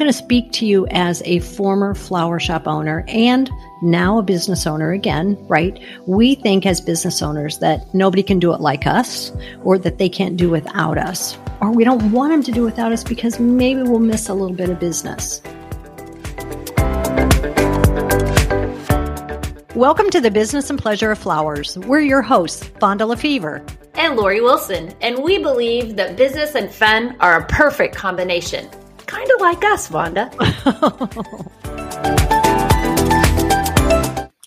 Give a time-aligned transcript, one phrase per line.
[0.00, 3.50] going to speak to you as a former flower shop owner and
[3.82, 5.78] now a business owner again, right?
[6.06, 9.30] We think as business owners that nobody can do it like us
[9.62, 11.36] or that they can't do without us.
[11.60, 14.56] Or we don't want them to do without us because maybe we'll miss a little
[14.56, 15.42] bit of business.
[19.74, 21.76] Welcome to the Business and Pleasure of Flowers.
[21.76, 27.16] We're your hosts, Wanda LaFever and Lori Wilson, and we believe that business and fun
[27.20, 28.66] are a perfect combination.
[29.10, 30.30] Kind of like us, Wanda.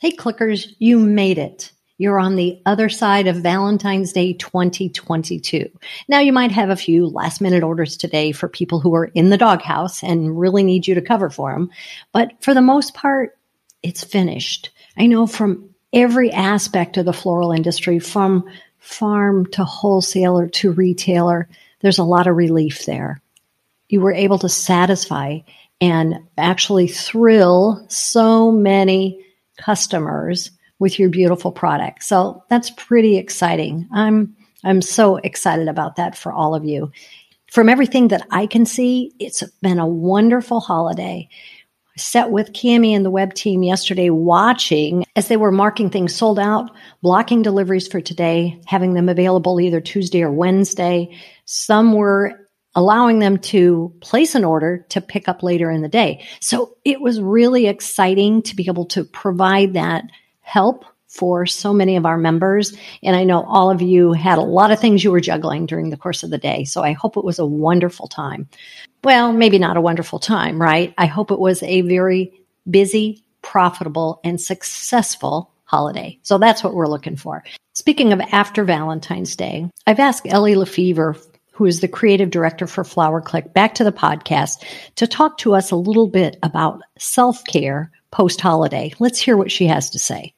[0.00, 1.72] hey, clickers, you made it.
[1.98, 5.68] You're on the other side of Valentine's Day 2022.
[6.06, 9.30] Now, you might have a few last minute orders today for people who are in
[9.30, 11.72] the doghouse and really need you to cover for them.
[12.12, 13.36] But for the most part,
[13.82, 14.70] it's finished.
[14.96, 18.44] I know from every aspect of the floral industry, from
[18.78, 21.48] farm to wholesaler to retailer,
[21.80, 23.21] there's a lot of relief there.
[23.92, 25.40] You were able to satisfy
[25.78, 29.22] and actually thrill so many
[29.58, 32.02] customers with your beautiful product.
[32.02, 33.86] So that's pretty exciting.
[33.92, 36.90] I'm I'm so excited about that for all of you.
[37.50, 41.28] From everything that I can see, it's been a wonderful holiday
[41.94, 46.14] I sat with Cami and the web team yesterday watching as they were marking things
[46.14, 46.70] sold out,
[47.02, 51.14] blocking deliveries for today, having them available either Tuesday or Wednesday.
[51.44, 56.24] Some were allowing them to place an order to pick up later in the day.
[56.40, 60.04] So it was really exciting to be able to provide that
[60.40, 62.74] help for so many of our members.
[63.02, 65.90] And I know all of you had a lot of things you were juggling during
[65.90, 66.64] the course of the day.
[66.64, 68.48] So I hope it was a wonderful time.
[69.04, 70.94] Well, maybe not a wonderful time, right?
[70.96, 72.32] I hope it was a very
[72.68, 76.18] busy, profitable, and successful holiday.
[76.22, 77.44] So that's what we're looking for.
[77.74, 81.18] Speaking of after Valentine's Day, I've asked Ellie LaFever,
[81.52, 84.64] who is the creative director for Flower Clique, back to the podcast
[84.96, 88.92] to talk to us a little bit about self care post holiday.
[88.98, 90.34] Let's hear what she has to say.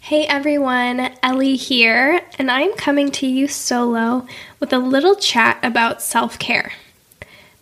[0.00, 4.26] Hey everyone, Ellie here, and I'm coming to you solo
[4.60, 6.72] with a little chat about self care.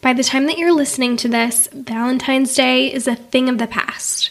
[0.03, 3.67] By the time that you're listening to this, Valentine's Day is a thing of the
[3.67, 4.31] past.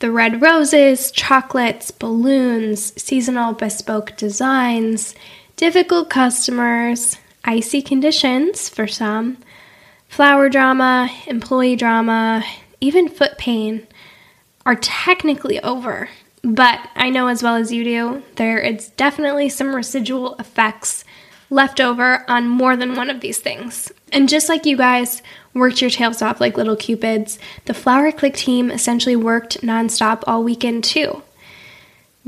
[0.00, 5.14] The red roses, chocolates, balloons, seasonal bespoke designs,
[5.58, 9.36] difficult customers, icy conditions for some,
[10.08, 12.42] flower drama, employee drama,
[12.80, 13.86] even foot pain
[14.64, 16.08] are technically over
[16.42, 21.04] but I know as well as you do, there is definitely some residual effects
[21.50, 23.90] left over on more than one of these things.
[24.12, 25.22] And just like you guys
[25.54, 30.44] worked your tails off like little cupids, the Flower Clique team essentially worked nonstop all
[30.44, 31.22] weekend too.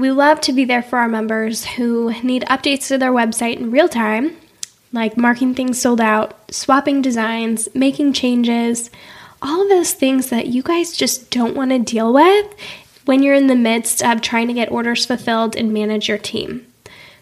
[0.01, 3.71] We love to be there for our members who need updates to their website in
[3.71, 4.35] real time,
[4.95, 8.89] like marking things sold out, swapping designs, making changes,
[9.43, 12.47] all of those things that you guys just don't want to deal with
[13.05, 16.67] when you're in the midst of trying to get orders fulfilled and manage your team.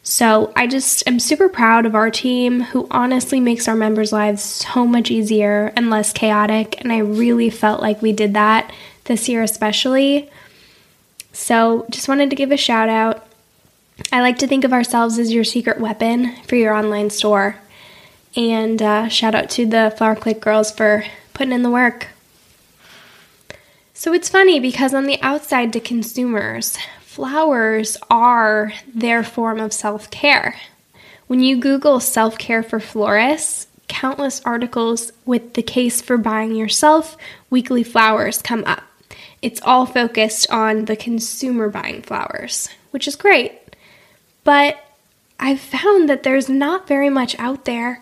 [0.05, 4.41] So I just am super proud of our team who honestly makes our members' lives
[4.41, 6.81] so much easier and less chaotic.
[6.81, 8.73] And I really felt like we did that
[9.07, 10.31] this year, especially.
[11.39, 13.25] So just wanted to give a shout out.
[14.13, 17.57] I like to think of ourselves as your secret weapon for your online store.
[18.37, 21.05] And uh, shout out to the Flower Clique girls for
[21.35, 22.09] putting in the work.
[23.95, 30.11] So it's funny because on the outside to consumers, flowers are their form of self
[30.11, 30.57] care.
[31.29, 37.17] When you Google self care for florists, countless articles with the case for buying yourself
[37.49, 38.83] weekly flowers come up.
[39.41, 43.61] It's all focused on the consumer buying flowers, which is great.
[44.45, 44.79] But
[45.39, 48.01] I've found that there's not very much out there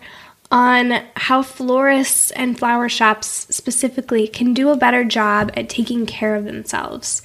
[0.49, 6.35] on how florists and flower shops specifically can do a better job at taking care
[6.35, 7.21] of themselves,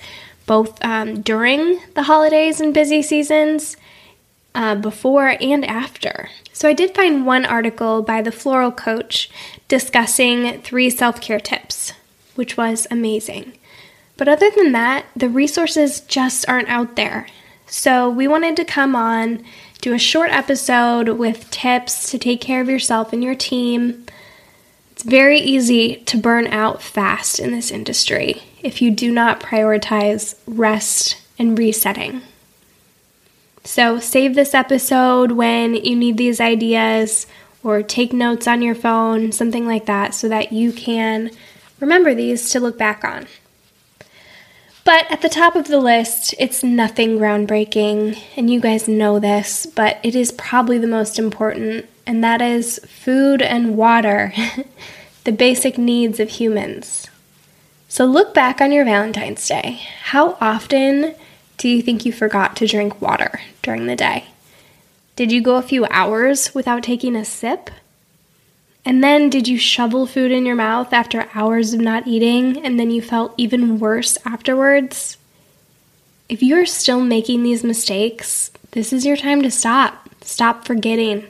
[0.46, 3.76] both um, during the holidays and busy seasons,
[4.54, 6.28] uh, before and after.
[6.52, 9.30] So, I did find one article by the Floral Coach
[9.68, 11.92] discussing three self care tips,
[12.34, 13.54] which was amazing.
[14.16, 17.26] But other than that, the resources just aren't out there.
[17.66, 19.44] So, we wanted to come on
[19.82, 24.06] do a short episode with tips to take care of yourself and your team.
[24.92, 30.36] It's very easy to burn out fast in this industry if you do not prioritize
[30.46, 32.22] rest and resetting.
[33.64, 37.26] So, save this episode when you need these ideas
[37.64, 41.30] or take notes on your phone, something like that, so that you can
[41.80, 43.26] remember these to look back on.
[44.84, 49.64] But at the top of the list, it's nothing groundbreaking, and you guys know this,
[49.64, 54.32] but it is probably the most important, and that is food and water.
[55.24, 57.06] the basic needs of humans.
[57.88, 59.82] So look back on your Valentine's Day.
[60.04, 61.14] How often
[61.58, 64.24] do you think you forgot to drink water during the day?
[65.14, 67.70] Did you go a few hours without taking a sip?
[68.84, 72.78] And then did you shovel food in your mouth after hours of not eating and
[72.78, 75.16] then you felt even worse afterwards?
[76.28, 80.08] If you are still making these mistakes, this is your time to stop.
[80.22, 81.24] Stop forgetting.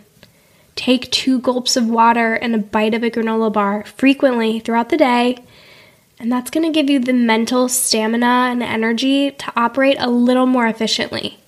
[0.77, 4.97] Take two gulps of water and a bite of a granola bar frequently throughout the
[4.97, 5.39] day,
[6.19, 10.47] and that's going to give you the mental stamina and energy to operate a little
[10.47, 11.39] more efficiently.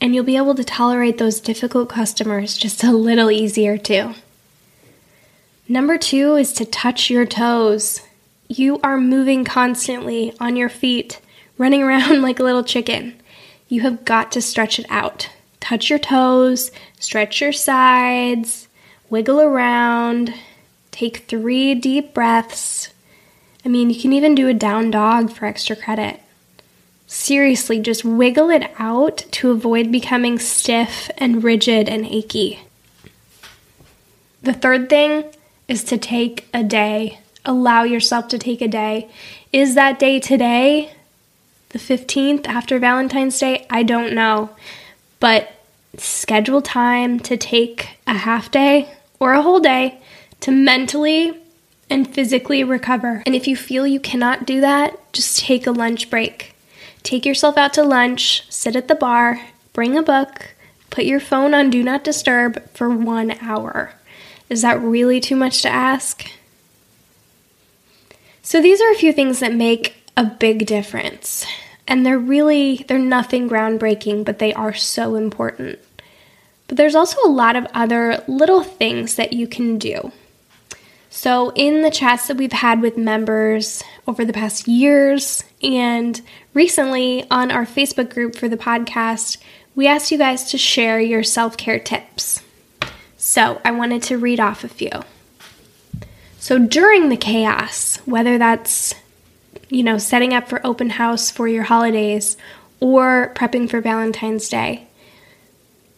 [0.00, 4.14] And you'll be able to tolerate those difficult customers just a little easier too.
[5.70, 8.00] Number two is to touch your toes.
[8.48, 11.20] You are moving constantly on your feet,
[11.58, 13.20] running around like a little chicken.
[13.68, 15.28] You have got to stretch it out.
[15.60, 18.68] Touch your toes, stretch your sides,
[19.10, 20.32] wiggle around,
[20.90, 22.88] take three deep breaths.
[23.62, 26.22] I mean, you can even do a down dog for extra credit.
[27.06, 32.60] Seriously, just wiggle it out to avoid becoming stiff and rigid and achy.
[34.42, 35.24] The third thing
[35.68, 37.20] is to take a day.
[37.44, 39.08] Allow yourself to take a day.
[39.52, 40.92] Is that day today?
[41.68, 43.66] The 15th after Valentine's Day?
[43.70, 44.50] I don't know.
[45.20, 45.52] But
[45.96, 50.00] schedule time to take a half day or a whole day
[50.40, 51.38] to mentally
[51.90, 53.22] and physically recover.
[53.26, 56.54] And if you feel you cannot do that, just take a lunch break.
[57.02, 59.40] Take yourself out to lunch, sit at the bar,
[59.72, 60.54] bring a book,
[60.90, 63.94] put your phone on Do Not Disturb for one hour.
[64.48, 66.30] Is that really too much to ask?
[68.42, 71.44] So these are a few things that make a big difference.
[71.86, 75.78] And they're really they're nothing groundbreaking, but they are so important.
[76.66, 80.12] But there's also a lot of other little things that you can do.
[81.10, 86.20] So, in the chats that we've had with members over the past years and
[86.52, 89.38] recently on our Facebook group for the podcast,
[89.74, 92.42] we asked you guys to share your self care tips.
[93.28, 94.88] So I wanted to read off a few.
[96.38, 98.94] So during the chaos, whether that's,
[99.68, 102.38] you know, setting up for open house for your holidays
[102.80, 104.86] or prepping for Valentine's Day,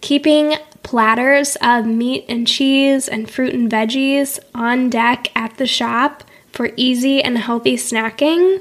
[0.01, 6.25] keeping platters of meat and cheese and fruit and veggies on deck at the shop
[6.51, 8.61] for easy and healthy snacking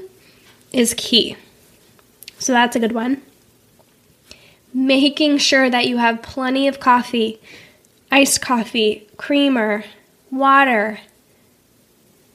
[0.72, 1.36] is key.
[2.38, 3.20] So that's a good one.
[4.72, 7.40] Making sure that you have plenty of coffee
[8.10, 9.84] iced coffee, creamer,
[10.30, 11.00] water,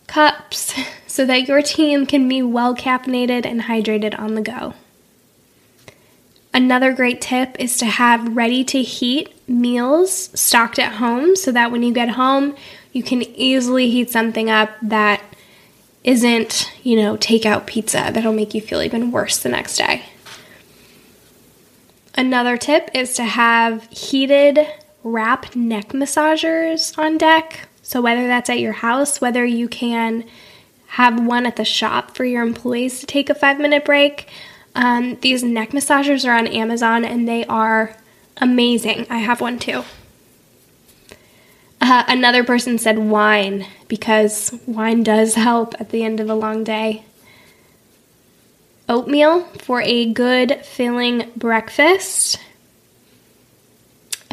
[0.07, 0.73] cups,
[1.07, 4.73] so that your team can be well caffeinated and hydrated on the go.
[6.53, 11.71] Another great tip is to have ready to heat meals stocked at home so that
[11.71, 12.55] when you get home,
[12.93, 15.21] you can easily heat something up that
[16.05, 20.03] isn't, you know, takeout pizza that'll make you feel even worse the next day.
[22.13, 24.65] Another tip is to have heated
[25.05, 27.69] wrap neck massagers on deck.
[27.83, 30.25] So, whether that's at your house, whether you can
[30.87, 34.27] have one at the shop for your employees to take a five minute break,
[34.73, 37.95] um, these neck massagers are on Amazon and they are
[38.37, 39.05] amazing.
[39.09, 39.83] I have one too.
[41.79, 46.63] Uh, another person said wine because wine does help at the end of a long
[46.63, 47.05] day.
[48.89, 52.39] Oatmeal for a good filling breakfast.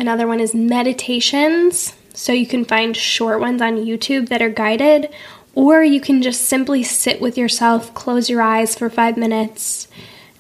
[0.03, 1.95] Another one is meditations.
[2.13, 5.09] So you can find short ones on YouTube that are guided,
[5.55, 9.87] or you can just simply sit with yourself, close your eyes for five minutes,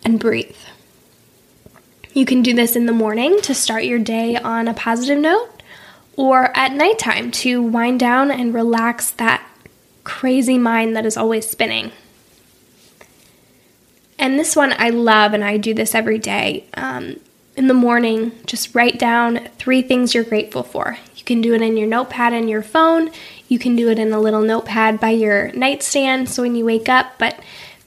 [0.04, 0.56] and breathe.
[2.12, 5.62] You can do this in the morning to start your day on a positive note,
[6.16, 9.48] or at nighttime to wind down and relax that
[10.02, 11.92] crazy mind that is always spinning.
[14.18, 16.64] And this one I love, and I do this every day.
[16.74, 17.20] Um,
[17.56, 20.98] in the morning, just write down three things you're grateful for.
[21.16, 23.10] You can do it in your notepad in your phone.
[23.48, 26.88] You can do it in a little notepad by your nightstand so when you wake
[26.88, 27.38] up, but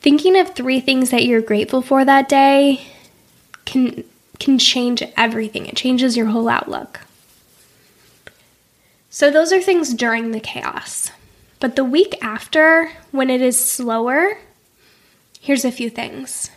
[0.02, 2.86] thinking of three things that you're grateful for that day
[3.66, 4.04] can
[4.38, 5.66] can change everything.
[5.66, 7.02] It changes your whole outlook.
[9.10, 11.10] So those are things during the chaos.
[11.60, 14.38] But the week after, when it is slower,
[15.40, 16.52] here's a few things.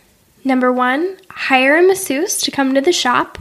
[0.49, 3.37] Number one, hire a masseuse to come to the shop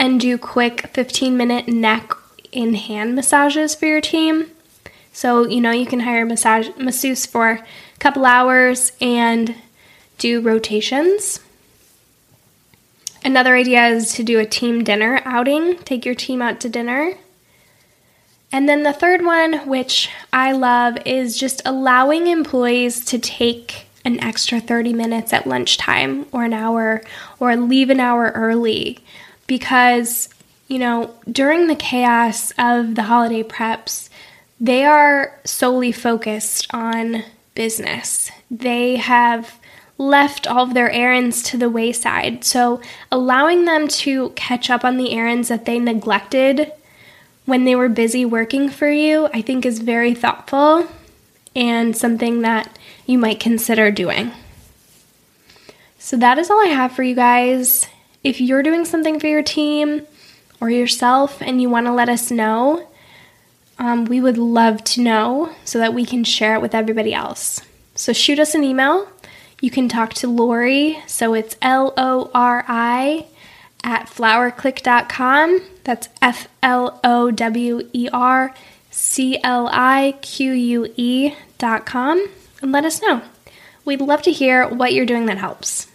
[0.00, 2.12] and do quick 15 minute neck
[2.50, 4.50] in hand massages for your team.
[5.12, 7.64] So, you know, you can hire a massage masseuse for a
[8.00, 9.54] couple hours and
[10.18, 11.38] do rotations.
[13.24, 15.76] Another idea is to do a team dinner outing.
[15.78, 17.14] Take your team out to dinner.
[18.50, 24.20] And then the third one, which I love, is just allowing employees to take an
[24.20, 27.02] extra 30 minutes at lunchtime or an hour
[27.38, 28.98] or leave an hour early
[29.46, 30.28] because,
[30.68, 34.08] you know, during the chaos of the holiday preps,
[34.60, 38.30] they are solely focused on business.
[38.50, 39.58] They have
[39.98, 42.42] left all of their errands to the wayside.
[42.44, 42.80] So,
[43.12, 46.72] allowing them to catch up on the errands that they neglected
[47.44, 50.86] when they were busy working for you, I think is very thoughtful
[51.54, 52.78] and something that
[53.10, 54.30] you might consider doing.
[55.98, 57.86] So, that is all I have for you guys.
[58.22, 60.06] If you're doing something for your team
[60.60, 62.88] or yourself and you want to let us know,
[63.78, 67.60] um, we would love to know so that we can share it with everybody else.
[67.94, 69.08] So, shoot us an email.
[69.60, 73.26] You can talk to Lori, so it's L O R I
[73.82, 75.60] at flowerclique.com.
[75.84, 78.54] That's F L O W E R
[78.90, 82.26] C L I Q U E.com
[82.62, 83.22] and let us know.
[83.84, 85.86] We'd love to hear what you're doing that helps.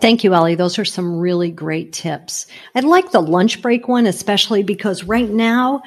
[0.00, 0.56] Thank you, Ellie.
[0.56, 2.46] Those are some really great tips.
[2.74, 5.82] I like the lunch break one, especially because right now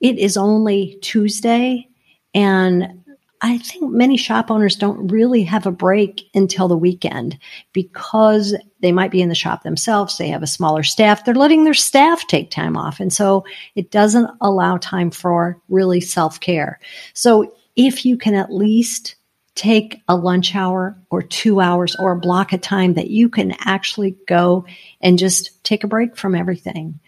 [0.00, 1.88] it is only Tuesday
[2.34, 3.04] and
[3.40, 7.38] I think many shop owners don't really have a break until the weekend
[7.72, 10.18] because they might be in the shop themselves.
[10.18, 11.24] They have a smaller staff.
[11.24, 13.00] They're letting their staff take time off.
[13.00, 16.80] And so it doesn't allow time for really self care.
[17.14, 19.14] So if you can at least
[19.54, 23.54] take a lunch hour or two hours or a block of time that you can
[23.60, 24.64] actually go
[25.00, 27.00] and just take a break from everything.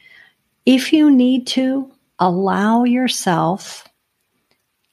[0.67, 3.89] If you need to, allow yourself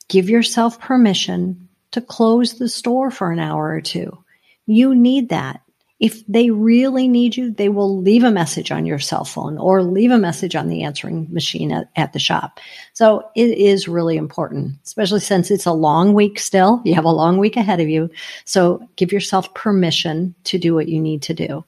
[0.10, 4.18] Give yourself permission to close the store for an hour or two.
[4.66, 5.62] You need that.
[6.00, 9.82] If they really need you, they will leave a message on your cell phone or
[9.82, 12.60] leave a message on the answering machine at, at, the shop.
[12.94, 16.82] So it is really important, especially since it's a long week still.
[16.86, 18.12] You have a long week ahead of you.
[18.46, 21.66] So give yourself permission to do what you need to do.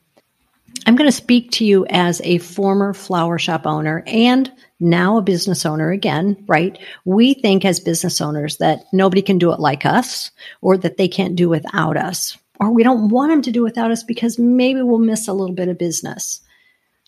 [0.86, 5.22] I'm going to speak to you as a former flower shop owner and now a
[5.22, 6.78] business owner again, right?
[7.06, 10.32] We think as business owners that nobody can do it like us
[10.62, 13.92] or that they can't do without us, or we don't want them to do without
[13.92, 16.42] us because maybe we'll miss a little bit of business.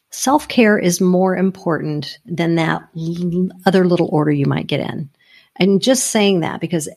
[0.10, 2.84] Self care is more important than that
[3.66, 5.10] other little order you might get in.
[5.58, 6.90] And just saying that because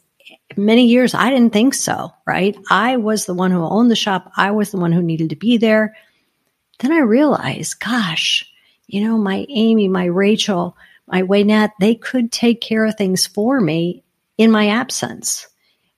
[0.56, 2.56] many years I didn't think so, right?
[2.70, 4.32] I was the one who owned the shop.
[4.36, 5.94] I was the one who needed to be there.
[6.80, 8.44] Then I realized, gosh,
[8.86, 10.76] you know, my Amy, my Rachel,
[11.06, 14.02] my Waynette, they could take care of things for me
[14.38, 15.46] in my absence.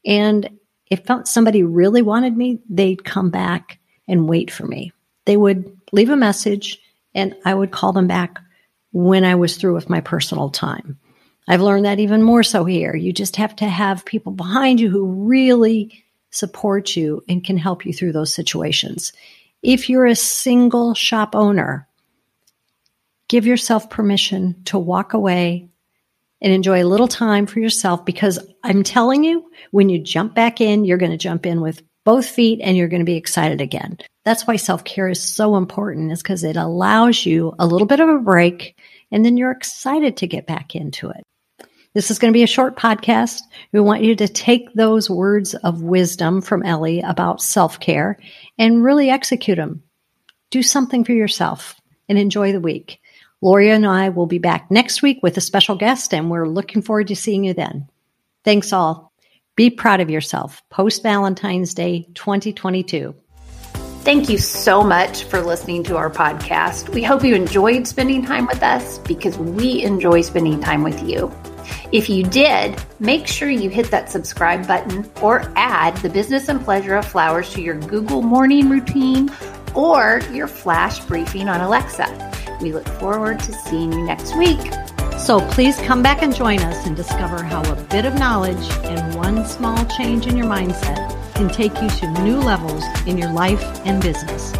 [0.04, 0.59] And
[0.90, 4.92] if somebody really wanted me, they'd come back and wait for me.
[5.25, 6.80] They would leave a message
[7.14, 8.38] and I would call them back
[8.92, 10.99] when I was through with my personal time.
[11.49, 12.95] I've learned that even more so here.
[12.95, 17.87] You just have to have people behind you who really support you and can help
[17.87, 19.12] you through those situations.
[19.67, 21.89] If you're a single shop owner,
[23.27, 25.69] give yourself permission to walk away
[26.41, 30.61] and enjoy a little time for yourself because I'm telling you, when you jump back
[30.61, 33.61] in, you're going to jump in with both feet and you're going to be excited
[33.61, 33.99] again.
[34.25, 37.99] That's why self care is so important is because it allows you a little bit
[37.99, 38.79] of a break
[39.11, 41.25] and then you're excited to get back into it.
[41.97, 43.41] This is going to be a short podcast.
[43.73, 48.19] We want you to take those words of wisdom from Ellie about self care
[48.59, 49.83] and really execute them.
[50.50, 53.00] Do something for yourself and enjoy the week.
[53.41, 56.83] Lori and I will be back next week with a special guest, and we're looking
[56.83, 57.88] forward to seeing you then.
[58.45, 59.11] Thanks all.
[59.57, 60.62] Be proud of yourself.
[60.69, 63.15] Post Valentine's Day 2022.
[64.03, 66.91] Thank you so much for listening to our podcast.
[66.91, 71.33] We hope you enjoyed spending time with us because we enjoy spending time with you.
[71.93, 76.61] If you did, make sure you hit that subscribe button or add the business and
[76.61, 79.31] pleasure of flowers to your Google morning routine
[79.75, 82.59] or your flash briefing on Alexa.
[82.61, 84.73] We look forward to seeing you next week.
[85.19, 89.15] So please come back and join us and discover how a bit of knowledge and
[89.15, 93.63] one small change in your mindset can take you to new levels in your life
[93.85, 94.53] and business.